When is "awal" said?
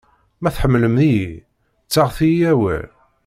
2.51-2.85